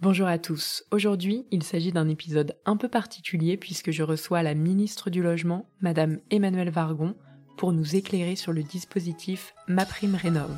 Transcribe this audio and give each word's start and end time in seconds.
Bonjour 0.00 0.28
à 0.28 0.38
tous. 0.38 0.84
Aujourd'hui, 0.92 1.44
il 1.50 1.64
s'agit 1.64 1.90
d'un 1.90 2.08
épisode 2.08 2.56
un 2.66 2.76
peu 2.76 2.86
particulier 2.88 3.56
puisque 3.56 3.90
je 3.90 4.04
reçois 4.04 4.44
la 4.44 4.54
ministre 4.54 5.10
du 5.10 5.24
Logement, 5.24 5.68
Madame 5.80 6.20
Emmanuelle 6.30 6.70
Vargon, 6.70 7.16
pour 7.56 7.72
nous 7.72 7.96
éclairer 7.96 8.36
sur 8.36 8.52
le 8.52 8.62
dispositif 8.62 9.56
MaPrimeRénov'. 9.66 10.56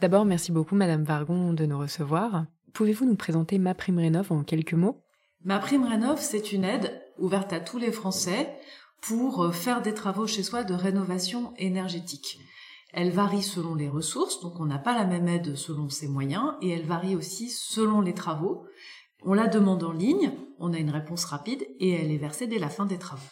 D'abord, 0.00 0.24
merci 0.24 0.50
beaucoup 0.50 0.76
Madame 0.76 1.04
Vargon 1.04 1.52
de 1.52 1.66
nous 1.66 1.78
recevoir. 1.78 2.46
Pouvez-vous 2.72 3.04
nous 3.04 3.16
présenter 3.16 3.58
MaPrimeRénov' 3.58 4.32
en 4.32 4.44
quelques 4.44 4.72
mots? 4.72 5.04
MaPrimeRénov', 5.44 6.20
c'est 6.20 6.52
une 6.52 6.64
aide 6.64 7.02
ouverte 7.18 7.52
à 7.52 7.60
tous 7.60 7.76
les 7.76 7.92
Français 7.92 8.48
pour 9.02 9.42
euh, 9.42 9.50
faire 9.50 9.82
des 9.82 9.94
travaux 9.94 10.26
chez 10.26 10.42
soi 10.42 10.64
de 10.64 10.74
rénovation 10.74 11.52
énergétique. 11.56 12.38
Elle 12.92 13.10
varie 13.10 13.42
selon 13.42 13.74
les 13.74 13.88
ressources, 13.88 14.40
donc 14.40 14.58
on 14.58 14.64
n'a 14.64 14.78
pas 14.78 14.94
la 14.94 15.04
même 15.04 15.28
aide 15.28 15.54
selon 15.54 15.88
ses 15.88 16.08
moyens, 16.08 16.54
et 16.60 16.70
elle 16.70 16.86
varie 16.86 17.14
aussi 17.14 17.48
selon 17.48 18.00
les 18.00 18.14
travaux. 18.14 18.64
On 19.22 19.32
la 19.32 19.46
demande 19.46 19.84
en 19.84 19.92
ligne, 19.92 20.32
on 20.58 20.72
a 20.72 20.78
une 20.78 20.90
réponse 20.90 21.24
rapide, 21.24 21.64
et 21.78 21.90
elle 21.90 22.10
est 22.10 22.18
versée 22.18 22.46
dès 22.46 22.58
la 22.58 22.68
fin 22.68 22.86
des 22.86 22.98
travaux. 22.98 23.22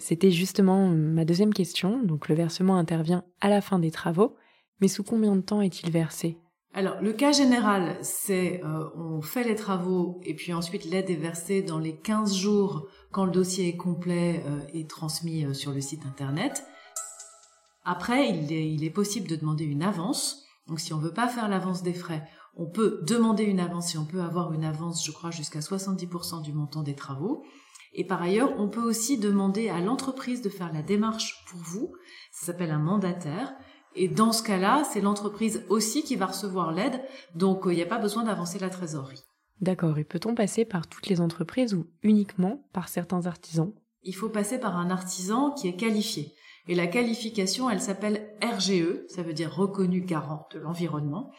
C'était 0.00 0.30
justement 0.30 0.88
ma 0.88 1.24
deuxième 1.24 1.54
question, 1.54 2.02
donc 2.02 2.28
le 2.28 2.34
versement 2.34 2.76
intervient 2.76 3.24
à 3.40 3.48
la 3.48 3.60
fin 3.60 3.78
des 3.78 3.90
travaux, 3.90 4.36
mais 4.80 4.88
sous 4.88 5.02
combien 5.02 5.34
de 5.34 5.40
temps 5.40 5.62
est-il 5.62 5.90
versé? 5.90 6.38
Alors, 6.72 7.00
le 7.00 7.12
cas 7.12 7.32
général, 7.32 7.98
c'est 8.00 8.62
euh, 8.64 8.88
on 8.94 9.22
fait 9.22 9.42
les 9.42 9.56
travaux 9.56 10.20
et 10.22 10.34
puis 10.34 10.52
ensuite 10.52 10.84
l'aide 10.84 11.10
est 11.10 11.16
versée 11.16 11.62
dans 11.62 11.80
les 11.80 11.96
15 11.96 12.36
jours 12.36 12.86
quand 13.10 13.24
le 13.24 13.32
dossier 13.32 13.68
est 13.68 13.76
complet 13.76 14.44
euh, 14.46 14.60
et 14.72 14.86
transmis 14.86 15.44
euh, 15.44 15.52
sur 15.52 15.72
le 15.72 15.80
site 15.80 16.06
internet. 16.06 16.64
Après, 17.84 18.28
il 18.28 18.52
est, 18.52 18.72
il 18.72 18.84
est, 18.84 18.90
possible 18.90 19.26
de 19.26 19.34
demander 19.34 19.64
une 19.64 19.82
avance. 19.82 20.44
Donc, 20.68 20.78
si 20.78 20.94
on 20.94 20.98
veut 20.98 21.12
pas 21.12 21.26
faire 21.26 21.48
l'avance 21.48 21.82
des 21.82 21.94
frais, 21.94 22.22
on 22.56 22.66
peut 22.66 23.00
demander 23.04 23.42
une 23.42 23.58
avance 23.58 23.96
et 23.96 23.98
on 23.98 24.04
peut 24.04 24.20
avoir 24.20 24.52
une 24.52 24.64
avance, 24.64 25.04
je 25.04 25.10
crois, 25.10 25.32
jusqu'à 25.32 25.60
70% 25.60 26.42
du 26.42 26.52
montant 26.52 26.84
des 26.84 26.94
travaux. 26.94 27.42
Et 27.94 28.06
par 28.06 28.22
ailleurs, 28.22 28.54
on 28.58 28.68
peut 28.68 28.82
aussi 28.82 29.18
demander 29.18 29.70
à 29.70 29.80
l'entreprise 29.80 30.42
de 30.42 30.48
faire 30.48 30.72
la 30.72 30.82
démarche 30.82 31.44
pour 31.48 31.58
vous. 31.60 31.92
Ça 32.30 32.46
s'appelle 32.46 32.70
un 32.70 32.78
mandataire. 32.78 33.52
Et 33.96 34.08
dans 34.08 34.32
ce 34.32 34.42
cas-là, 34.42 34.84
c'est 34.90 35.00
l'entreprise 35.00 35.64
aussi 35.68 36.02
qui 36.04 36.16
va 36.16 36.26
recevoir 36.26 36.72
l'aide, 36.72 37.00
donc 37.34 37.62
il 37.66 37.74
n'y 37.74 37.82
a 37.82 37.86
pas 37.86 37.98
besoin 37.98 38.24
d'avancer 38.24 38.58
la 38.58 38.70
trésorerie. 38.70 39.24
D'accord, 39.60 39.98
et 39.98 40.04
peut-on 40.04 40.34
passer 40.34 40.64
par 40.64 40.86
toutes 40.86 41.08
les 41.08 41.20
entreprises 41.20 41.74
ou 41.74 41.86
uniquement 42.02 42.64
par 42.72 42.88
certains 42.88 43.26
artisans? 43.26 43.72
Il 44.02 44.14
faut 44.14 44.30
passer 44.30 44.58
par 44.58 44.76
un 44.78 44.90
artisan 44.90 45.50
qui 45.50 45.68
est 45.68 45.76
qualifié. 45.76 46.32
Et 46.68 46.74
la 46.74 46.86
qualification, 46.86 47.68
elle 47.68 47.80
s'appelle 47.80 48.30
RGE, 48.42 49.06
ça 49.08 49.22
veut 49.22 49.34
dire 49.34 49.54
reconnu 49.54 50.00
garant 50.00 50.48
de 50.54 50.60
l'environnement. 50.60 51.30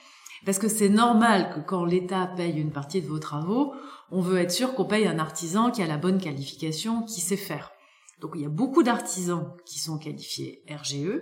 Parce 0.45 0.59
que 0.59 0.67
c'est 0.67 0.89
normal 0.89 1.53
que 1.53 1.59
quand 1.59 1.85
l'État 1.85 2.27
paye 2.35 2.59
une 2.59 2.71
partie 2.71 3.01
de 3.01 3.07
vos 3.07 3.19
travaux, 3.19 3.73
on 4.11 4.21
veut 4.21 4.39
être 4.39 4.51
sûr 4.51 4.73
qu'on 4.75 4.85
paye 4.85 5.07
un 5.07 5.19
artisan 5.19 5.71
qui 5.71 5.81
a 5.81 5.87
la 5.87 5.97
bonne 5.97 6.19
qualification, 6.19 7.03
qui 7.03 7.21
sait 7.21 7.37
faire. 7.37 7.71
Donc 8.19 8.31
il 8.35 8.41
y 8.41 8.45
a 8.45 8.49
beaucoup 8.49 8.83
d'artisans 8.83 9.53
qui 9.65 9.79
sont 9.79 9.97
qualifiés 9.97 10.63
RGE, 10.69 11.21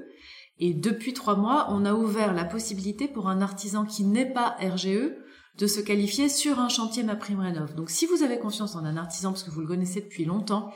et 0.59 0.73
depuis 0.73 1.13
trois 1.13 1.35
mois, 1.35 1.67
on 1.69 1.85
a 1.85 1.93
ouvert 1.93 2.33
la 2.33 2.43
possibilité 2.43 3.07
pour 3.07 3.29
un 3.29 3.41
artisan 3.41 3.85
qui 3.85 4.03
n'est 4.03 4.31
pas 4.31 4.57
RGE 4.59 5.13
de 5.57 5.67
se 5.67 5.79
qualifier 5.79 6.29
sur 6.29 6.59
un 6.59 6.69
chantier 6.69 7.03
MaPrimeRénov. 7.03 7.75
Donc 7.75 7.89
si 7.89 8.05
vous 8.05 8.23
avez 8.23 8.39
confiance 8.39 8.75
en 8.75 8.83
un 8.83 8.97
artisan, 8.97 9.31
parce 9.31 9.43
que 9.43 9.52
vous 9.52 9.61
le 9.61 9.67
connaissez 9.67 10.02
depuis 10.02 10.25
longtemps, 10.25 10.71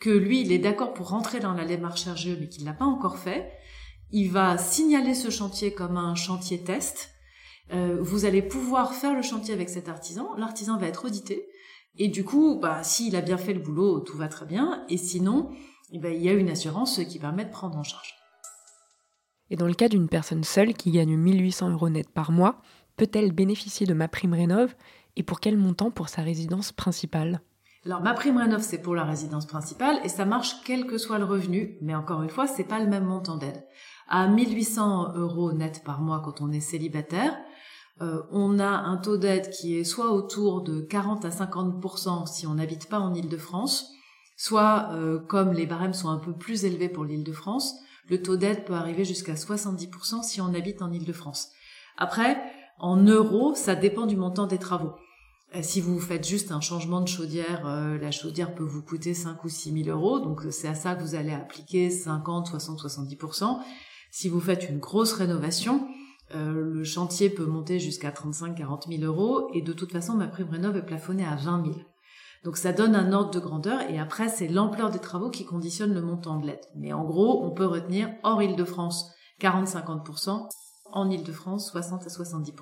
que 0.00 0.10
lui, 0.10 0.40
il 0.40 0.52
est 0.52 0.58
d'accord 0.58 0.94
pour 0.94 1.08
rentrer 1.08 1.40
dans 1.40 1.52
la 1.52 1.66
démarche 1.66 2.06
RGE, 2.06 2.38
mais 2.40 2.48
qu'il 2.48 2.62
ne 2.64 2.68
l'a 2.68 2.74
pas 2.74 2.86
encore 2.86 3.18
fait, 3.18 3.50
il 4.10 4.30
va 4.30 4.56
signaler 4.56 5.14
ce 5.14 5.30
chantier 5.30 5.72
comme 5.72 5.98
un 5.98 6.14
chantier 6.14 6.64
test. 6.64 7.10
Euh, 7.72 7.98
vous 8.00 8.24
allez 8.24 8.42
pouvoir 8.42 8.94
faire 8.94 9.14
le 9.14 9.22
chantier 9.22 9.52
avec 9.52 9.68
cet 9.68 9.88
artisan. 9.88 10.34
L'artisan 10.36 10.78
va 10.78 10.86
être 10.86 11.04
audité. 11.04 11.46
Et 11.98 12.08
du 12.08 12.24
coup, 12.24 12.58
bah, 12.60 12.82
s'il 12.82 13.14
a 13.16 13.20
bien 13.20 13.36
fait 13.36 13.52
le 13.52 13.60
boulot, 13.60 14.00
tout 14.00 14.16
va 14.16 14.28
très 14.28 14.46
bien. 14.46 14.84
Et 14.88 14.96
sinon, 14.96 15.50
eh 15.92 15.98
ben, 15.98 16.14
il 16.14 16.22
y 16.22 16.28
a 16.28 16.32
une 16.32 16.48
assurance 16.48 17.00
qui 17.08 17.18
permet 17.18 17.44
de 17.44 17.50
prendre 17.50 17.76
en 17.76 17.84
charge. 17.84 18.19
Et 19.50 19.56
dans 19.56 19.66
le 19.66 19.74
cas 19.74 19.88
d'une 19.88 20.08
personne 20.08 20.44
seule 20.44 20.74
qui 20.74 20.92
gagne 20.92 21.16
1800 21.16 21.70
euros 21.70 21.88
net 21.88 22.08
par 22.08 22.30
mois, 22.30 22.62
peut-elle 22.96 23.32
bénéficier 23.32 23.86
de 23.86 23.94
ma 23.94 24.06
prime 24.06 24.32
rénov 24.32 24.74
et 25.16 25.22
pour 25.24 25.40
quel 25.40 25.56
montant 25.56 25.90
pour 25.90 26.08
sa 26.08 26.22
résidence 26.22 26.70
principale? 26.70 27.40
Alors 27.84 28.02
ma 28.02 28.14
prime 28.14 28.36
rénov 28.36 28.62
c'est 28.62 28.80
pour 28.80 28.94
la 28.94 29.04
résidence 29.04 29.46
principale 29.46 29.98
et 30.04 30.08
ça 30.08 30.24
marche 30.24 30.56
quel 30.64 30.86
que 30.86 30.98
soit 30.98 31.18
le 31.18 31.24
revenu, 31.24 31.78
mais 31.80 31.94
encore 31.94 32.22
une 32.22 32.28
fois 32.28 32.46
c'est 32.46 32.64
pas 32.64 32.78
le 32.78 32.86
même 32.86 33.06
montant 33.06 33.38
d'aide. 33.38 33.64
À 34.06 34.28
1800 34.28 35.14
euros 35.16 35.52
net 35.52 35.82
par 35.84 36.00
mois 36.00 36.20
quand 36.24 36.40
on 36.40 36.52
est 36.52 36.60
célibataire, 36.60 37.36
euh, 38.02 38.22
on 38.30 38.58
a 38.58 38.68
un 38.68 38.98
taux 38.98 39.16
d'aide 39.16 39.50
qui 39.50 39.76
est 39.76 39.84
soit 39.84 40.12
autour 40.12 40.62
de 40.62 40.80
40 40.80 41.24
à 41.24 41.30
50% 41.30 42.26
si 42.26 42.46
on 42.46 42.54
n'habite 42.54 42.88
pas 42.88 43.00
en 43.00 43.14
Île-de-France, 43.14 43.90
soit 44.36 44.90
euh, 44.92 45.18
comme 45.18 45.52
les 45.52 45.66
barèmes 45.66 45.92
sont 45.92 46.08
un 46.08 46.18
peu 46.18 46.32
plus 46.32 46.64
élevés 46.64 46.88
pour 46.88 47.04
l'Île-de-France, 47.04 47.74
le 48.08 48.22
taux 48.22 48.36
d'aide 48.36 48.64
peut 48.64 48.74
arriver 48.74 49.04
jusqu'à 49.04 49.34
70% 49.34 50.22
si 50.22 50.40
on 50.40 50.54
habite 50.54 50.82
en 50.82 50.92
Île-de-France. 50.92 51.50
Après, 51.96 52.40
en 52.78 52.96
euros, 52.96 53.54
ça 53.54 53.74
dépend 53.74 54.06
du 54.06 54.16
montant 54.16 54.46
des 54.46 54.58
travaux. 54.58 54.94
Euh, 55.54 55.60
si 55.62 55.80
vous 55.80 55.98
faites 55.98 56.26
juste 56.26 56.52
un 56.52 56.60
changement 56.60 57.00
de 57.00 57.08
chaudière, 57.08 57.66
euh, 57.66 57.98
la 57.98 58.10
chaudière 58.10 58.54
peut 58.54 58.64
vous 58.64 58.82
coûter 58.82 59.14
5 59.14 59.44
ou 59.44 59.48
6 59.48 59.84
000 59.84 59.96
euros, 59.96 60.20
donc 60.20 60.42
c'est 60.50 60.68
à 60.68 60.74
ça 60.74 60.94
que 60.94 61.02
vous 61.02 61.14
allez 61.14 61.32
appliquer 61.32 61.90
50, 61.90 62.46
60, 62.46 62.80
70%. 62.80 63.58
Si 64.10 64.28
vous 64.28 64.40
faites 64.40 64.68
une 64.68 64.78
grosse 64.78 65.12
rénovation, 65.12 65.88
euh, 66.34 66.52
le 66.52 66.84
chantier 66.84 67.30
peut 67.30 67.46
monter 67.46 67.80
jusqu'à 67.80 68.12
35, 68.12 68.56
40 68.56 68.86
000 68.88 69.02
euros, 69.02 69.50
et 69.52 69.62
de 69.62 69.72
toute 69.72 69.92
façon, 69.92 70.14
ma 70.14 70.28
prime 70.28 70.48
rénov 70.48 70.76
est 70.76 70.86
plafonnée 70.86 71.26
à 71.26 71.34
20 71.34 71.64
000. 71.64 71.76
Donc 72.44 72.56
ça 72.56 72.72
donne 72.72 72.94
un 72.94 73.12
ordre 73.12 73.30
de 73.30 73.38
grandeur 73.38 73.82
et 73.90 73.98
après 73.98 74.28
c'est 74.28 74.48
l'ampleur 74.48 74.90
des 74.90 74.98
travaux 74.98 75.30
qui 75.30 75.44
conditionne 75.44 75.92
le 75.92 76.00
montant 76.00 76.38
de 76.38 76.46
l'aide. 76.46 76.64
Mais 76.74 76.92
en 76.92 77.04
gros, 77.04 77.44
on 77.44 77.50
peut 77.50 77.66
retenir 77.66 78.08
hors 78.22 78.42
Île-de-France 78.42 79.12
40-50%, 79.40 80.48
en 80.92 81.10
Île-de-France 81.10 81.70
60 81.70 82.06
à 82.06 82.08
70%. 82.08 82.52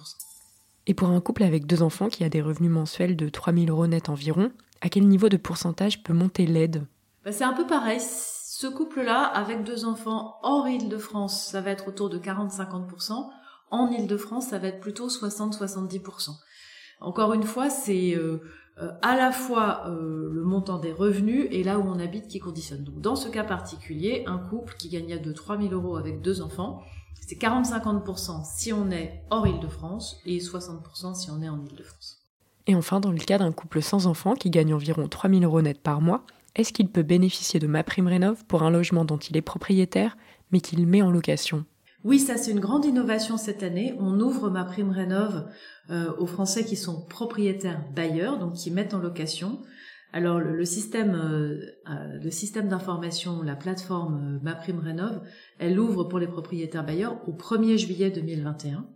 Et 0.87 0.95
pour 0.95 1.09
un 1.09 1.21
couple 1.21 1.43
avec 1.43 1.67
deux 1.67 1.83
enfants 1.83 2.09
qui 2.09 2.25
a 2.25 2.29
des 2.29 2.41
revenus 2.41 2.71
mensuels 2.71 3.17
de 3.17 3.29
3000 3.29 3.71
euros 3.71 3.87
net 3.87 4.09
environ, 4.09 4.51
à 4.81 4.89
quel 4.89 5.07
niveau 5.07 5.29
de 5.29 5.37
pourcentage 5.37 6.03
peut 6.03 6.13
monter 6.13 6.47
l'aide? 6.47 6.87
Bah, 7.25 7.33
C'est 7.33 7.45
un 7.45 7.53
peu 7.53 7.67
pareil. 7.67 8.01
Ce 8.01 8.67
couple-là, 8.67 9.23
avec 9.23 9.65
deux 9.65 9.85
enfants 9.85 10.37
hors 10.43 10.67
Île-de-France, 10.67 11.47
ça 11.47 11.61
va 11.61 11.71
être 11.71 11.89
autour 11.89 12.09
de 12.09 12.19
40-50%. 12.19 13.29
En 13.71 13.91
Île-de-France, 13.91 14.49
ça 14.49 14.59
va 14.59 14.69
être 14.69 14.81
plutôt 14.81 15.09
60-70%. 15.09 16.31
Encore 17.01 17.35
une 17.35 17.45
fois, 17.45 17.71
c'est 17.71 18.17
euh, 18.17 18.41
euh, 18.81 18.93
à 19.03 19.17
la 19.17 19.33
fois 19.33 19.85
euh, 19.89 20.31
le 20.33 20.43
montant 20.43 20.79
des 20.79 20.93
revenus 20.93 21.49
et 21.51 21.65
là 21.65 21.79
où 21.79 21.83
on 21.83 21.99
habite 21.99 22.29
qui 22.29 22.39
conditionne. 22.39 22.85
Donc 22.85 23.01
dans 23.01 23.17
ce 23.17 23.29
cas 23.29 23.45
particulier, 23.45 24.23
un 24.27 24.39
couple 24.39 24.75
qui 24.79 24.89
gagnait 24.89 25.19
de 25.19 25.33
3000 25.33 25.73
euros 25.73 25.97
avec 25.97 26.23
deux 26.23 26.43
enfants, 26.43 26.83
c'est 27.27 27.41
40-50% 27.41 28.45
si 28.45 28.73
on 28.73 28.91
est 28.91 29.23
hors 29.31 29.47
Île-de-France 29.47 30.21
et 30.27 30.39
60% 30.39 31.15
si 31.15 31.31
on 31.31 31.43
est 31.43 31.49
en 31.49 31.61
Île-de-France. 31.65 32.23
Et 32.67 32.75
enfin, 32.75 33.01
dans 33.01 33.11
le 33.11 33.19
cas 33.19 33.39
d'un 33.39 33.53
couple 33.53 33.83
sans 33.83 34.07
enfants 34.07 34.35
qui 34.35 34.51
gagne 34.51 34.75
environ 34.75 35.09
3000 35.09 35.45
euros 35.45 35.63
net 35.63 35.81
par 35.81 36.01
mois, 36.01 36.25
est-ce 36.55 36.73
qu'il 36.73 36.89
peut 36.89 37.03
bénéficier 37.03 37.59
de 37.61 37.67
ma 37.67 37.83
prime 37.83 38.07
rénov 38.07 38.45
pour 38.45 38.63
un 38.63 38.71
logement 38.71 39.05
dont 39.05 39.19
il 39.19 39.37
est 39.37 39.43
propriétaire 39.43 40.17
mais 40.53 40.61
qu'il 40.61 40.87
met 40.87 41.03
en 41.03 41.11
location? 41.11 41.65
Oui, 42.05 42.21
ça 42.21 42.37
c'est 42.37 42.53
une 42.53 42.61
grande 42.61 42.85
innovation 42.85 43.37
cette 43.37 43.63
année. 43.63 43.95
On 43.99 44.21
ouvre 44.21 44.51
ma 44.51 44.65
prime 44.65 44.91
rénov 44.91 45.49
euh, 45.91 46.13
aux 46.19 46.27
Français 46.27 46.65
qui 46.65 46.77
sont 46.77 47.05
propriétaires 47.07 47.83
bailleurs, 47.95 48.39
donc 48.39 48.55
qui 48.55 48.71
mettent 48.71 48.95
en 48.95 49.01
location. 49.01 49.61
Alors 50.13 50.39
le, 50.39 50.65
système, 50.65 51.15
euh, 51.15 51.61
euh, 51.91 52.19
le 52.23 52.31
système 52.31 52.69
d'information, 52.69 53.43
la 53.43 53.57
plateforme 53.57 54.41
Ma 54.43 54.55
Prime 54.55 54.79
Rénov, 54.79 55.21
elle 55.59 55.79
ouvre 55.79 56.05
pour 56.05 56.19
les 56.19 56.27
propriétaires 56.27 56.87
bailleurs 56.87 57.19
au 57.29 57.33
1er 57.33 57.77
juillet 57.77 58.11
2021. 58.11 58.87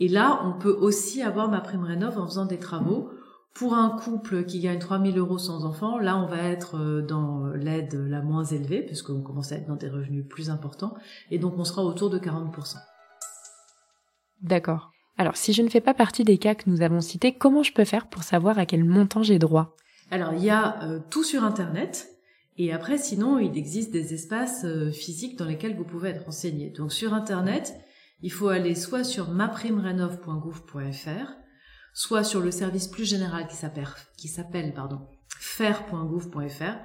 Et 0.00 0.08
là, 0.08 0.40
on 0.44 0.58
peut 0.58 0.72
aussi 0.72 1.22
avoir 1.22 1.48
Ma 1.48 1.60
Prime 1.60 1.84
Rénov 1.84 2.18
en 2.18 2.26
faisant 2.26 2.46
des 2.46 2.58
travaux 2.58 3.10
pour 3.54 3.74
un 3.74 3.90
couple 3.90 4.44
qui 4.44 4.60
gagne 4.60 4.78
3000 4.78 5.18
euros 5.18 5.38
sans 5.38 5.64
enfants, 5.64 5.98
là, 5.98 6.16
on 6.16 6.26
va 6.26 6.38
être 6.38 6.78
euh, 6.78 7.02
dans 7.02 7.48
l'aide 7.48 7.94
la 7.94 8.22
moins 8.22 8.44
élevée, 8.44 8.82
puisqu'on 8.82 9.20
commence 9.20 9.52
à 9.52 9.56
être 9.56 9.66
dans 9.66 9.76
des 9.76 9.88
revenus 9.88 10.26
plus 10.26 10.48
importants, 10.48 10.94
et 11.30 11.38
donc 11.38 11.54
on 11.58 11.64
sera 11.64 11.84
autour 11.84 12.08
de 12.08 12.18
40%. 12.18 12.76
D'accord. 14.40 14.90
Alors, 15.18 15.36
si 15.36 15.52
je 15.52 15.62
ne 15.62 15.68
fais 15.68 15.82
pas 15.82 15.94
partie 15.94 16.24
des 16.24 16.38
cas 16.38 16.54
que 16.54 16.70
nous 16.70 16.82
avons 16.82 17.00
cités, 17.00 17.32
comment 17.32 17.62
je 17.62 17.72
peux 17.72 17.84
faire 17.84 18.08
pour 18.08 18.22
savoir 18.22 18.58
à 18.58 18.64
quel 18.64 18.84
montant 18.84 19.22
j'ai 19.22 19.38
droit? 19.38 19.76
Alors, 20.10 20.32
il 20.32 20.42
y 20.42 20.50
a 20.50 20.82
euh, 20.84 21.00
tout 21.10 21.24
sur 21.24 21.44
Internet, 21.44 22.08
et 22.56 22.72
après, 22.72 22.98
sinon, 22.98 23.38
il 23.38 23.56
existe 23.56 23.92
des 23.92 24.14
espaces 24.14 24.64
euh, 24.64 24.90
physiques 24.90 25.38
dans 25.38 25.44
lesquels 25.44 25.76
vous 25.76 25.84
pouvez 25.84 26.10
être 26.10 26.24
renseigné. 26.24 26.70
Donc, 26.70 26.92
sur 26.92 27.12
Internet, 27.12 27.74
il 28.22 28.32
faut 28.32 28.48
aller 28.48 28.74
soit 28.74 29.04
sur 29.04 29.30
maprimerenov.gouv.fr, 29.30 31.41
soit 31.92 32.24
sur 32.24 32.40
le 32.40 32.50
service 32.50 32.88
plus 32.88 33.04
général 33.04 33.46
qui 33.46 33.56
s'appelle, 33.56 34.74
faire.gouv.fr. 35.38 36.76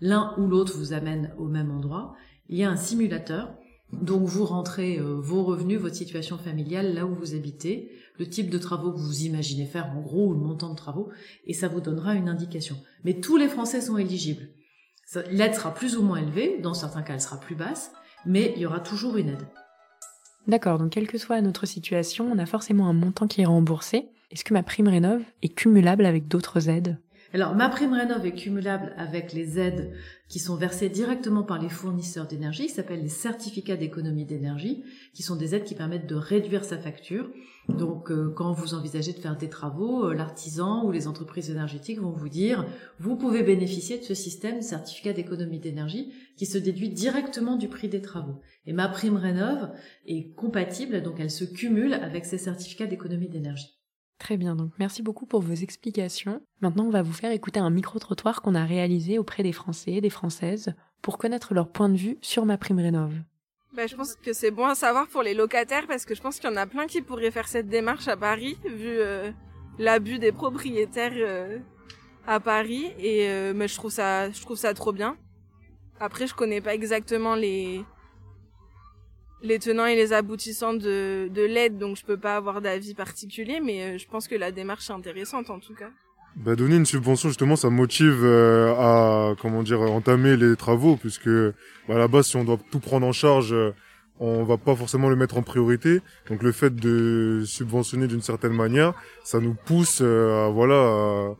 L'un 0.00 0.34
ou 0.38 0.46
l'autre 0.46 0.76
vous 0.76 0.92
amène 0.92 1.32
au 1.38 1.46
même 1.46 1.70
endroit. 1.70 2.14
Il 2.48 2.56
y 2.58 2.64
a 2.64 2.70
un 2.70 2.76
simulateur 2.76 3.54
Donc 3.92 4.26
vous 4.26 4.44
rentrez 4.44 4.98
euh, 4.98 5.14
vos 5.20 5.44
revenus, 5.44 5.78
votre 5.78 5.94
situation 5.94 6.38
familiale, 6.38 6.94
là 6.94 7.06
où 7.06 7.14
vous 7.14 7.34
habitez, 7.34 7.92
le 8.18 8.28
type 8.28 8.50
de 8.50 8.58
travaux 8.58 8.92
que 8.92 8.98
vous 8.98 9.22
imaginez 9.22 9.64
faire 9.64 9.92
en 9.96 10.00
gros, 10.00 10.32
le 10.32 10.40
montant 10.40 10.70
de 10.70 10.76
travaux, 10.76 11.08
et 11.46 11.54
ça 11.54 11.68
vous 11.68 11.80
donnera 11.80 12.14
une 12.14 12.28
indication. 12.28 12.76
Mais 13.04 13.20
tous 13.20 13.36
les 13.36 13.48
Français 13.48 13.80
sont 13.80 13.96
éligibles. 13.96 14.48
L'aide 15.30 15.54
sera 15.54 15.72
plus 15.72 15.96
ou 15.96 16.02
moins 16.02 16.18
élevée, 16.18 16.58
dans 16.60 16.74
certains 16.74 17.02
cas 17.02 17.14
elle 17.14 17.20
sera 17.20 17.38
plus 17.38 17.54
basse, 17.54 17.92
mais 18.24 18.52
il 18.56 18.62
y 18.62 18.66
aura 18.66 18.80
toujours 18.80 19.16
une 19.16 19.28
aide. 19.28 19.46
D'accord, 20.48 20.78
donc 20.78 20.90
quelle 20.90 21.06
que 21.06 21.18
soit 21.18 21.40
notre 21.40 21.66
situation, 21.66 22.28
on 22.30 22.38
a 22.38 22.46
forcément 22.46 22.88
un 22.88 22.92
montant 22.92 23.28
qui 23.28 23.40
est 23.40 23.46
remboursé. 23.46 24.08
Est-ce 24.30 24.44
que 24.44 24.54
ma 24.54 24.64
prime 24.64 24.88
rénov 24.88 25.22
est 25.42 25.54
cumulable 25.54 26.04
avec 26.04 26.26
d'autres 26.26 26.68
aides? 26.68 26.98
Alors, 27.32 27.54
ma 27.54 27.68
prime 27.68 27.92
rénov 27.92 28.24
est 28.24 28.32
cumulable 28.32 28.94
avec 28.96 29.32
les 29.32 29.58
aides 29.58 29.92
qui 30.28 30.38
sont 30.38 30.56
versées 30.56 30.88
directement 30.88 31.42
par 31.42 31.60
les 31.60 31.68
fournisseurs 31.68 32.26
d'énergie, 32.26 32.66
qui 32.66 32.72
s'appellent 32.72 33.02
les 33.02 33.08
certificats 33.08 33.76
d'économie 33.76 34.24
d'énergie, 34.24 34.84
qui 35.12 35.22
sont 35.22 35.36
des 35.36 35.54
aides 35.54 35.64
qui 35.64 35.74
permettent 35.74 36.08
de 36.08 36.14
réduire 36.14 36.64
sa 36.64 36.78
facture. 36.78 37.30
Donc, 37.68 38.10
euh, 38.10 38.32
quand 38.34 38.52
vous 38.52 38.74
envisagez 38.74 39.12
de 39.12 39.18
faire 39.18 39.36
des 39.36 39.48
travaux, 39.48 40.06
euh, 40.06 40.14
l'artisan 40.14 40.84
ou 40.84 40.92
les 40.92 41.08
entreprises 41.08 41.50
énergétiques 41.50 42.00
vont 42.00 42.12
vous 42.12 42.28
dire, 42.28 42.64
vous 43.00 43.16
pouvez 43.16 43.42
bénéficier 43.42 43.98
de 43.98 44.04
ce 44.04 44.14
système 44.14 44.62
certificat 44.62 45.12
d'économie 45.12 45.60
d'énergie 45.60 46.12
qui 46.36 46.46
se 46.46 46.58
déduit 46.58 46.90
directement 46.90 47.56
du 47.56 47.68
prix 47.68 47.88
des 47.88 48.02
travaux. 48.02 48.40
Et 48.66 48.72
ma 48.72 48.88
prime 48.88 49.16
rénov 49.16 49.70
est 50.06 50.32
compatible, 50.34 51.02
donc 51.02 51.16
elle 51.18 51.30
se 51.30 51.44
cumule 51.44 51.94
avec 51.94 52.24
ces 52.24 52.38
certificats 52.38 52.86
d'économie 52.86 53.28
d'énergie. 53.28 53.75
Très 54.18 54.36
bien, 54.36 54.56
donc 54.56 54.72
merci 54.78 55.02
beaucoup 55.02 55.26
pour 55.26 55.42
vos 55.42 55.52
explications. 55.52 56.40
Maintenant, 56.60 56.84
on 56.84 56.90
va 56.90 57.02
vous 57.02 57.12
faire 57.12 57.32
écouter 57.32 57.60
un 57.60 57.70
micro-trottoir 57.70 58.40
qu'on 58.40 58.54
a 58.54 58.64
réalisé 58.64 59.18
auprès 59.18 59.42
des 59.42 59.52
Français 59.52 59.92
et 59.92 60.00
des 60.00 60.10
Françaises 60.10 60.74
pour 61.02 61.18
connaître 61.18 61.52
leur 61.52 61.70
point 61.70 61.88
de 61.88 61.96
vue 61.96 62.18
sur 62.22 62.46
ma 62.46 62.56
prime 62.56 62.78
rénov. 62.78 63.12
Bah, 63.74 63.86
je 63.86 63.94
pense 63.94 64.14
que 64.14 64.32
c'est 64.32 64.50
bon 64.50 64.64
à 64.64 64.74
savoir 64.74 65.06
pour 65.06 65.22
les 65.22 65.34
locataires 65.34 65.86
parce 65.86 66.06
que 66.06 66.14
je 66.14 66.22
pense 66.22 66.38
qu'il 66.38 66.48
y 66.48 66.52
en 66.52 66.56
a 66.56 66.66
plein 66.66 66.86
qui 66.86 67.02
pourraient 67.02 67.30
faire 67.30 67.46
cette 67.46 67.68
démarche 67.68 68.08
à 68.08 68.16
Paris 68.16 68.56
vu 68.64 68.88
euh, 68.88 69.30
l'abus 69.78 70.18
des 70.18 70.32
propriétaires 70.32 71.12
euh, 71.14 71.58
à 72.26 72.40
Paris 72.40 72.94
et 72.98 73.28
euh, 73.28 73.52
mais 73.54 73.68
je 73.68 73.74
trouve 73.74 73.90
ça 73.90 74.30
je 74.30 74.40
trouve 74.40 74.56
ça 74.56 74.72
trop 74.72 74.92
bien. 74.92 75.18
Après 76.00 76.26
je 76.26 76.34
connais 76.34 76.62
pas 76.62 76.74
exactement 76.74 77.34
les 77.34 77.84
les 79.46 79.58
tenants 79.58 79.86
et 79.86 79.94
les 79.94 80.12
aboutissants 80.12 80.74
de, 80.74 81.28
de 81.32 81.42
l'aide, 81.42 81.78
donc 81.78 81.96
je 81.96 82.04
peux 82.04 82.16
pas 82.16 82.36
avoir 82.36 82.60
d'avis 82.60 82.94
particulier, 82.94 83.60
mais 83.64 83.82
euh, 83.82 83.98
je 83.98 84.06
pense 84.06 84.28
que 84.28 84.34
la 84.34 84.52
démarche 84.52 84.90
est 84.90 84.92
intéressante 84.92 85.50
en 85.50 85.60
tout 85.60 85.74
cas. 85.74 85.90
Bah, 86.36 86.54
donner 86.54 86.76
une 86.76 86.84
subvention 86.84 87.30
justement 87.30 87.56
ça 87.56 87.70
motive 87.70 88.20
euh, 88.22 88.74
à 88.74 89.34
comment 89.40 89.62
dire 89.62 89.80
entamer 89.80 90.36
les 90.36 90.54
travaux 90.54 90.96
puisque 90.96 91.30
bah, 91.30 91.94
à 91.94 91.98
la 91.98 92.08
base 92.08 92.26
si 92.26 92.36
on 92.36 92.44
doit 92.44 92.58
tout 92.70 92.78
prendre 92.78 93.06
en 93.06 93.12
charge 93.12 93.54
euh, 93.54 93.72
on 94.20 94.44
va 94.44 94.58
pas 94.58 94.76
forcément 94.76 95.08
le 95.08 95.16
mettre 95.16 95.38
en 95.38 95.42
priorité 95.42 96.02
donc 96.28 96.42
le 96.42 96.52
fait 96.52 96.74
de 96.76 97.42
subventionner 97.46 98.06
d'une 98.06 98.20
certaine 98.20 98.52
manière 98.52 98.92
ça 99.24 99.40
nous 99.40 99.54
pousse 99.54 100.02
à 100.02 100.48
voilà 100.48 100.74
à 100.74 101.36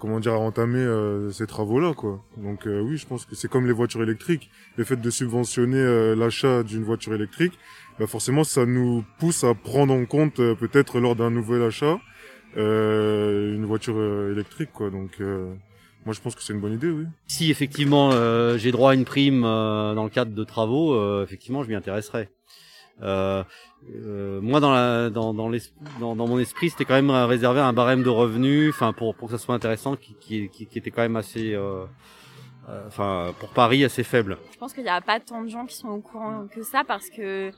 comment 0.00 0.20
dire 0.20 0.32
à 0.32 0.38
entamer 0.38 0.78
euh, 0.78 1.30
ces 1.30 1.46
travaux 1.46 1.80
là 1.80 1.94
quoi. 1.94 2.24
Donc 2.36 2.66
euh, 2.66 2.80
oui 2.80 2.96
je 2.96 3.06
pense 3.06 3.24
que 3.26 3.34
c'est 3.34 3.48
comme 3.48 3.66
les 3.66 3.72
voitures 3.72 4.02
électriques. 4.02 4.50
Le 4.76 4.84
fait 4.84 4.96
de 4.96 5.10
subventionner 5.10 5.78
euh, 5.78 6.14
l'achat 6.14 6.62
d'une 6.62 6.84
voiture 6.84 7.14
électrique 7.14 7.58
bah 7.98 8.06
forcément 8.06 8.44
ça 8.44 8.66
nous 8.66 9.04
pousse 9.18 9.44
à 9.44 9.54
prendre 9.54 9.94
en 9.94 10.04
compte 10.04 10.36
peut-être 10.36 11.00
lors 11.00 11.14
d'un 11.16 11.30
nouvel 11.30 11.62
achat 11.62 12.00
une 12.56 13.64
voiture 13.64 13.96
électrique 14.30 14.70
quoi. 14.72 14.90
Donc 14.90 15.20
moi 16.04 16.14
je 16.14 16.20
pense 16.20 16.34
que 16.34 16.42
c'est 16.42 16.52
une 16.52 16.60
bonne 16.60 16.72
idée 16.74 16.90
oui. 16.90 17.04
Si 17.28 17.50
effectivement 17.50 18.10
j'ai 18.56 18.72
droit 18.72 18.92
à 18.92 18.94
une 18.94 19.04
prime 19.04 19.42
dans 19.42 20.02
le 20.02 20.10
cadre 20.10 20.32
de 20.32 20.44
travaux 20.44 21.22
effectivement 21.22 21.62
je 21.62 21.68
m'y 21.68 21.74
intéresserai. 21.76 22.20
euh, 22.20 22.22
euh, 22.22 22.73
moi, 23.00 24.60
dans, 24.60 24.72
la, 24.72 25.10
dans, 25.10 25.34
dans, 25.34 25.50
dans, 26.00 26.16
dans 26.16 26.26
mon 26.26 26.38
esprit, 26.38 26.70
c'était 26.70 26.84
quand 26.84 26.94
même 26.94 27.10
réservé 27.10 27.60
à 27.60 27.66
un 27.66 27.72
barème 27.72 28.02
de 28.02 28.08
revenus, 28.08 28.70
enfin 28.70 28.92
pour, 28.92 29.14
pour 29.14 29.28
que 29.28 29.36
ça 29.36 29.42
soit 29.42 29.54
intéressant, 29.54 29.96
qui, 29.96 30.14
qui, 30.14 30.48
qui, 30.48 30.78
était 30.78 30.90
quand 30.90 31.02
même 31.02 31.16
assez, 31.16 31.54
euh, 31.54 31.84
euh, 32.68 32.86
enfin 32.86 33.34
pour 33.40 33.50
Paris 33.50 33.84
assez 33.84 34.04
faible. 34.04 34.38
Je 34.52 34.58
pense 34.58 34.72
qu'il 34.72 34.84
n'y 34.84 34.88
a 34.88 35.00
pas 35.00 35.20
tant 35.20 35.42
de 35.42 35.48
gens 35.48 35.66
qui 35.66 35.76
sont 35.76 35.88
au 35.88 36.00
courant 36.00 36.46
que 36.46 36.62
ça 36.62 36.82
parce 36.84 37.10
que, 37.10 37.50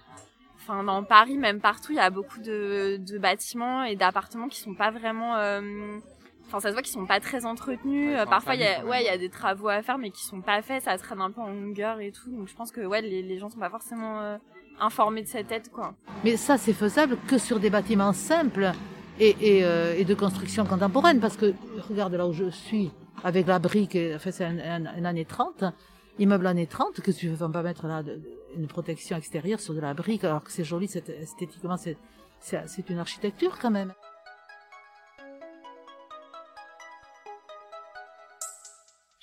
enfin 0.56 0.83
dans 0.83 1.05
Paris, 1.05 1.37
même 1.37 1.61
partout, 1.61 1.93
il 1.93 1.97
y 1.97 2.00
a 2.00 2.11
beaucoup 2.11 2.41
de, 2.41 2.99
de 2.99 3.19
bâtiments 3.19 3.85
et 3.85 3.94
d'appartements 3.94 4.49
qui 4.49 4.59
sont 4.61 4.75
pas 4.75 4.91
vraiment 4.91 5.37
euh, 5.37 5.99
enfin 6.47 6.61
ça 6.61 6.69
se 6.69 6.73
voit 6.73 6.82
qu'ils 6.82 6.93
sont 6.93 7.06
pas 7.06 7.21
très 7.21 7.44
entretenus. 7.47 8.17
Parfois 8.29 8.55
il 8.55 8.62
y 8.62 8.67
a 8.67 8.85
ouais 8.85 9.03
il 9.03 9.06
y 9.06 9.11
a 9.11 9.19
des 9.19 9.31
travaux 9.31 9.69
à 9.69 9.82
faire 9.82 9.99
mais 9.99 10.11
qui 10.11 10.25
sont 10.25 10.41
pas 10.41 10.62
faits 10.62 10.82
ça 10.85 10.97
traîne 10.99 11.21
un 11.21 11.31
peu 11.31 11.41
en 11.41 11.50
longueur 11.50 12.00
et 12.00 12.11
tout. 12.11 12.31
Donc 12.31 12.49
je 12.49 12.55
pense 12.55 12.73
que 12.73 12.81
ouais 12.81 13.03
les, 13.03 13.23
les 13.23 13.39
gens 13.39 13.49
sont 13.49 13.61
pas 13.61 13.71
forcément 13.71 14.21
euh, 14.21 14.39
informés 14.81 15.23
de 15.23 15.28
cette 15.28 15.50
aide 15.52 15.70
quoi 15.70 15.94
mais 16.25 16.37
ça 16.37 16.58
c'est 16.58 16.73
faisable 16.73 17.17
que 17.26 17.38
sur 17.38 17.61
des 17.61 17.70
bâtiments 17.70 18.12
simples 18.12 18.73
et, 19.19 19.37
et, 19.40 19.64
euh, 19.64 19.94
et 19.96 20.05
de 20.05 20.14
construction 20.14 20.64
contemporaine 20.64 21.20
parce 21.20 21.37
que 21.37 21.55
regarde 21.88 22.14
là 22.14 22.26
où 22.26 22.32
je 22.32 22.50
suis 22.50 22.90
avec 23.25 23.46
la 23.46 23.58
brique 23.58 23.96
enfin 24.14 24.31
c'est 24.31 24.44
une 24.44 25.06
année 25.06 25.25
30 25.25 25.64
immeuble 26.19 26.46
année 26.46 26.67
30 26.67 27.00
que 27.00 27.11
tu 27.11 27.28
veux 27.28 27.50
pas 27.50 27.62
mettre 27.62 27.87
là 27.87 28.02
de, 28.02 28.20
une 28.56 28.67
protection 28.67 29.17
extérieure 29.17 29.61
sur 29.61 29.75
de 29.75 29.81
la 29.81 29.94
brique 29.94 30.25
alors 30.25 30.43
que 30.43 30.52
c'est 30.52 30.64
joli 30.64 30.88
c'est 30.88 31.08
esthétiquement 31.08 31.76
c'est 31.76 31.96
c'est 32.40 32.90
une 32.90 32.99
architecture 32.99 33.58
quand 33.58 33.70
même 33.70 33.93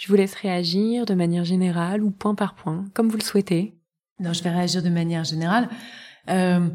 Je 0.04 0.10
vous 0.10 0.16
laisse 0.16 0.36
réagir 0.36 1.06
de 1.06 1.14
manière 1.14 1.46
générale 1.46 2.04
ou 2.04 2.12
point 2.12 2.36
par 2.36 2.56
point, 2.56 2.84
comme 2.94 3.08
vous 3.08 3.16
le 3.16 3.24
souhaitez. 3.24 3.74
Non, 4.20 4.34
je 4.34 4.44
vais 4.44 4.52
réagir 4.52 4.84
de 4.84 4.90
manière 4.90 5.24
générale. 5.24 5.70
Euh, 6.30 6.70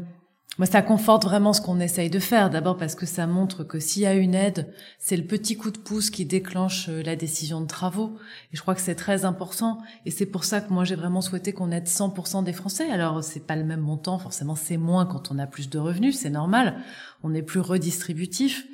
moi, 0.59 0.65
ça 0.65 0.81
conforte 0.81 1.23
vraiment 1.23 1.53
ce 1.53 1.61
qu'on 1.61 1.79
essaye 1.79 2.09
de 2.09 2.19
faire. 2.19 2.49
D'abord 2.49 2.75
parce 2.75 2.93
que 2.93 3.05
ça 3.05 3.27
montre 3.27 3.63
que 3.63 3.79
s'il 3.79 4.01
y 4.01 4.05
a 4.05 4.13
une 4.13 4.35
aide, 4.35 4.73
c'est 4.97 5.15
le 5.15 5.23
petit 5.23 5.55
coup 5.55 5.71
de 5.71 5.77
pouce 5.77 6.09
qui 6.09 6.25
déclenche 6.25 6.89
euh, 6.89 7.01
la 7.01 7.15
décision 7.15 7.61
de 7.61 7.65
travaux. 7.65 8.17
Et 8.51 8.57
je 8.57 8.61
crois 8.61 8.75
que 8.75 8.81
c'est 8.81 8.95
très 8.95 9.23
important. 9.23 9.77
Et 10.05 10.11
c'est 10.11 10.25
pour 10.25 10.43
ça 10.43 10.59
que 10.59 10.73
moi, 10.73 10.83
j'ai 10.83 10.95
vraiment 10.95 11.21
souhaité 11.21 11.53
qu'on 11.53 11.71
aide 11.71 11.87
100% 11.87 12.43
des 12.43 12.51
Français. 12.51 12.91
Alors, 12.91 13.23
c'est 13.23 13.47
pas 13.47 13.55
le 13.55 13.63
même 13.63 13.79
montant. 13.79 14.19
Forcément, 14.19 14.55
c'est 14.55 14.75
moins 14.75 15.05
quand 15.05 15.31
on 15.31 15.39
a 15.39 15.47
plus 15.47 15.69
de 15.69 15.79
revenus. 15.79 16.19
C'est 16.19 16.29
normal. 16.29 16.75
On 17.23 17.33
est 17.33 17.41
plus 17.41 17.61
redistributif. 17.61 18.67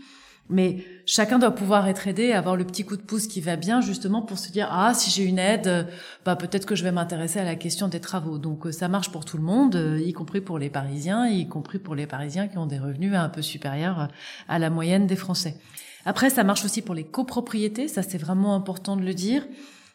Mais 0.48 0.86
chacun 1.08 1.40
doit 1.40 1.56
pouvoir 1.56 1.88
être 1.88 2.08
aidé, 2.08 2.32
avoir 2.32 2.56
le 2.56 2.66
petit 2.66 2.86
coup 2.86 2.98
de 2.98 3.02
pouce 3.02 3.26
qui 3.26 3.42
va 3.42 3.56
bien, 3.56 3.82
justement 3.82 4.22
pour 4.22 4.38
se 4.38 4.52
dire 4.52 4.68
ah 4.72 4.94
si 4.94 5.10
j'ai 5.10 5.24
une 5.24 5.40
aide, 5.40 5.88
bah 6.24 6.36
peut-être 6.36 6.68
que 6.68 6.76
je 6.76 6.84
vais 6.84 6.92
m'intéresser 6.92 7.40
à 7.40 7.44
la 7.44 7.56
question 7.56 7.88
des 7.88 8.00
travaux. 8.00 8.38
Donc 8.38 8.68
euh, 8.68 8.72
ça 8.72 8.88
marche 8.88 9.10
pour 9.10 9.26
tout 9.26 9.38
le 9.38 9.44
monde, 9.44 9.76
euh, 9.76 10.00
y 10.00 10.14
compris 10.14 10.42
pour 10.42 10.60
les 10.60 10.70
Parisiens, 10.70 11.28
y 11.28 11.48
compris 11.48 11.80
pour 11.80 11.96
les 11.96 12.06
Parisiens 12.06 12.48
qui 12.48 12.60
ont 12.60 12.68
des 12.68 12.78
revenus 12.78 13.16
un 13.16 13.30
peu 13.30 13.42
supérieurs 13.42 14.10
à 14.48 14.60
la 14.60 14.70
moyenne 14.70 15.08
des 15.08 15.16
Français. 15.16 15.58
Après, 16.06 16.30
ça 16.30 16.44
marche 16.44 16.64
aussi 16.64 16.84
pour 16.84 16.94
les 16.94 17.06
copropriétés, 17.06 17.88
ça 17.88 18.04
c'est 18.04 18.20
vraiment 18.20 18.54
important 18.54 18.96
de 18.96 19.02
le 19.02 19.16
dire, 19.16 19.44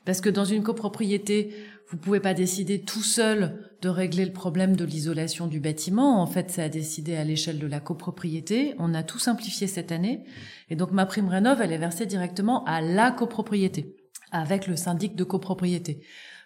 parce 0.04 0.20
que 0.20 0.30
dans 0.30 0.44
une 0.44 0.62
copropriété, 0.62 1.54
vous 1.90 1.96
pouvez 1.96 2.20
pas 2.20 2.34
décider 2.34 2.82
tout 2.82 3.02
seul 3.02 3.58
de 3.82 3.88
régler 3.88 4.24
le 4.24 4.32
problème 4.32 4.76
de 4.76 4.84
l'isolation 4.84 5.48
du 5.48 5.58
bâtiment. 5.58 6.22
En 6.22 6.26
fait, 6.26 6.50
c'est 6.50 6.62
à 6.62 6.68
décider 6.68 7.16
à 7.16 7.24
l'échelle 7.24 7.58
de 7.58 7.66
la 7.66 7.80
copropriété. 7.80 8.74
On 8.78 8.94
a 8.94 9.02
tout 9.02 9.18
simplifié 9.18 9.66
cette 9.66 9.90
année. 9.90 10.24
Et 10.68 10.76
donc, 10.76 10.92
ma 10.92 11.04
prime 11.04 11.28
rénov, 11.28 11.60
elle 11.60 11.72
est 11.72 11.78
versée 11.78 12.06
directement 12.06 12.64
à 12.64 12.80
la 12.80 13.10
copropriété, 13.10 13.96
avec 14.30 14.68
le 14.68 14.76
syndic 14.76 15.16
de 15.16 15.24
copropriété. 15.24 16.02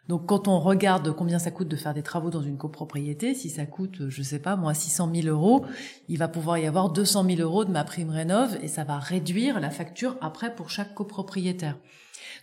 Donc, 0.09 0.27
quand 0.27 0.49
on 0.49 0.61
regarde 0.61 1.15
combien 1.15 1.39
ça 1.39 1.51
coûte 1.51 1.69
de 1.69 1.77
faire 1.77 1.95
des 1.95 2.03
travaux 2.03 2.31
dans 2.31 2.43
une 2.43 2.59
copropriété, 2.59 3.35
si 3.35 3.51
ça 3.51 3.67
coûte, 3.67 4.09
je 4.09 4.23
sais 4.23 4.39
pas, 4.39 4.57
moi, 4.57 4.73
600 4.73 5.11
000 5.15 5.29
euros, 5.29 5.65
il 6.09 6.19
va 6.19 6.29
pouvoir 6.29 6.59
y 6.59 6.67
avoir 6.67 6.91
200 6.91 7.25
000 7.25 7.41
euros 7.41 7.65
de 7.65 7.71
ma 7.71 7.85
prime 7.85 8.11
rénov 8.11 8.59
et 8.63 8.69
ça 8.69 8.85
va 8.85 8.99
réduire 8.99 9.61
la 9.61 9.71
facture 9.71 10.17
après 10.21 10.55
pour 10.55 10.71
chaque 10.71 10.95
copropriétaire. 10.95 11.79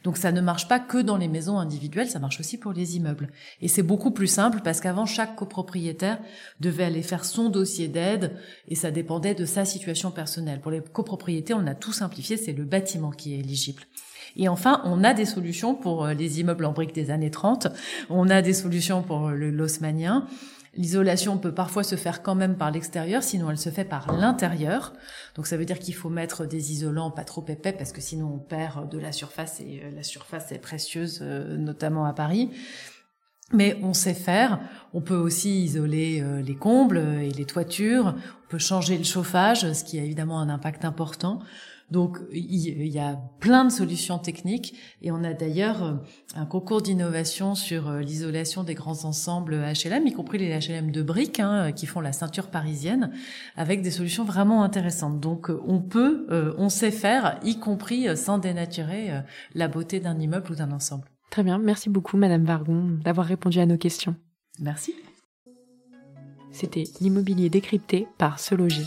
Donc 0.04 0.18
ça 0.18 0.32
ne 0.32 0.42
marche 0.42 0.68
pas 0.68 0.80
que 0.80 0.98
dans 0.98 1.18
les 1.18 1.28
maisons 1.28 1.60
individuelles, 1.60 2.10
ça 2.10 2.20
marche 2.20 2.40
aussi 2.40 2.58
pour 2.58 2.74
les 2.74 2.98
immeubles. 2.98 3.30
Et 3.62 3.68
c'est 3.68 3.84
beaucoup 3.84 4.12
plus 4.12 4.28
simple 4.28 4.62
parce 4.64 4.82
qu'avant, 4.82 5.06
chaque 5.06 5.36
copropriétaire 5.36 6.20
devait 6.60 6.86
aller 6.86 7.04
faire 7.04 7.26
son 7.26 7.50
dossier 7.50 7.88
d'aide 7.88 8.36
et 8.68 8.76
ça 8.76 8.92
dépendait 8.92 9.36
de 9.36 9.46
sa 9.46 9.66
situation 9.66 10.12
personnelle. 10.12 10.60
Pour 10.60 10.72
les 10.72 10.82
copropriétés, 10.82 11.54
on 11.54 11.68
a 11.68 11.76
tout 11.76 11.94
simplifié, 11.94 12.38
c'est 12.38 12.54
le 12.54 12.66
bâtiment 12.66 13.12
qui 13.12 13.36
est 13.36 13.40
éligible. 13.40 13.84
Et 14.38 14.48
enfin, 14.48 14.82
on 14.86 15.04
a 15.04 15.14
des 15.14 15.26
solutions 15.26 15.76
pour 15.76 16.06
euh, 16.06 16.14
les 16.14 16.40
immeubles 16.40 16.66
en 16.66 16.72
briques 16.72 16.96
des 16.96 17.12
années 17.12 17.32
30, 17.32 17.68
on 18.10 18.30
a 18.30 18.42
des 18.42 18.54
solutions 18.54 19.04
pour 19.04 19.30
le 19.30 19.52
l'osmanien, 19.52 20.26
L'isolation 20.76 21.38
peut 21.38 21.54
parfois 21.54 21.84
se 21.84 21.98
faire 21.98 22.24
quand 22.24 22.36
même 22.36 22.56
par 22.56 22.72
l'extérieur, 22.72 23.24
sinon 23.24 23.50
elle 23.50 23.58
se 23.58 23.70
fait 23.70 23.84
par 23.84 24.14
l'intérieur. 24.14 24.94
Donc 25.36 25.46
ça 25.46 25.58
veut 25.58 25.66
dire 25.66 25.80
qu'il 25.80 25.94
faut 25.94 26.10
mettre 26.10 26.46
des 26.46 26.72
isolants 26.72 27.12
pas 27.12 27.26
trop 27.26 27.44
épais 27.50 27.74
parce 27.74 27.92
que 27.92 28.00
sinon 28.00 28.36
on 28.36 28.40
perd 28.40 28.90
de 28.90 28.98
la 28.98 29.12
surface 29.12 29.60
et 29.60 29.82
euh, 29.84 29.92
la 29.94 30.04
surface 30.04 30.54
est 30.54 30.60
précieuse, 30.60 31.20
euh, 31.22 31.58
notamment 31.58 32.06
à 32.06 32.14
Paris. 32.14 32.52
Mais 33.54 33.78
on 33.84 33.94
sait 33.94 34.14
faire. 34.14 34.60
On 34.94 35.02
peut 35.02 35.16
aussi 35.16 35.64
isoler 35.64 36.22
euh, 36.22 36.42
les 36.42 36.56
combles 36.56 36.98
et 36.98 37.32
les 37.32 37.46
toitures. 37.46 38.16
On 38.46 38.50
peut 38.50 38.58
changer 38.58 38.98
le 38.98 39.04
chauffage, 39.04 39.72
ce 39.72 39.84
qui 39.84 40.00
a 40.00 40.04
évidemment 40.04 40.40
un 40.40 40.50
impact 40.50 40.86
important. 40.86 41.40
Donc 41.90 42.20
il 42.32 42.88
y 42.88 43.00
a 43.00 43.20
plein 43.42 43.66
de 43.66 43.70
solutions 43.70 44.18
techniques 44.18 44.76
et 45.02 45.12
on 45.12 45.26
a 45.26 45.34
d'ailleurs 45.34 45.84
euh, 45.84 45.94
un 46.36 46.46
concours 46.46 46.82
d'innovation 46.82 47.54
sur 47.54 47.90
euh, 47.90 48.00
l'isolation 48.00 48.64
des 48.64 48.76
grands 48.76 49.04
ensembles 49.04 49.56
HLM, 49.56 50.08
y 50.08 50.14
compris 50.14 50.38
les 50.38 50.58
HLM 50.58 50.92
de 50.92 51.02
briques 51.02 51.42
hein, 51.42 51.74
qui 51.74 51.88
font 51.88 52.00
la 52.00 52.14
ceinture 52.14 52.48
parisienne, 52.48 53.12
avec 53.58 53.82
des 53.82 53.92
solutions 53.92 54.24
vraiment 54.24 54.64
intéressantes. 54.64 55.20
Donc 55.20 55.52
on 55.68 55.82
peut, 55.82 56.54
on 56.58 56.70
sait 56.70 56.92
faire, 56.92 57.40
y 57.44 57.60
compris 57.60 58.16
sans 58.16 58.38
dénaturer 58.38 59.12
la 59.54 59.68
beauté 59.68 60.00
d'un 60.00 60.18
immeuble 60.18 60.54
ou 60.54 60.56
d'un 60.56 60.72
ensemble. 60.72 61.12
Très 61.32 61.44
bien, 61.44 61.58
merci 61.58 61.90
beaucoup 61.90 62.18
Madame 62.18 62.44
Vargon 62.44 63.00
d'avoir 63.04 63.26
répondu 63.26 63.60
à 63.60 63.66
nos 63.66 63.78
questions. 63.78 64.16
Merci. 64.60 64.94
C'était 66.52 66.84
l'immobilier 67.00 67.50
décrypté 67.50 68.06
par 68.18 68.38
Se 68.38 68.54
Loger. 68.54 68.84